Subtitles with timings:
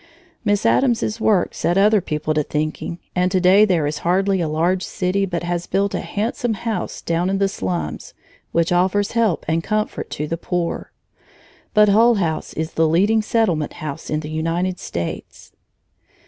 [0.43, 4.47] Miss Addams's work set other people to thinking, and to day there is hardly a
[4.47, 8.15] large city but has built a handsome house down in the slums
[8.51, 10.91] which offers help and comfort to the poor.
[11.75, 15.51] But Hull House is the leading settlement house in the United States.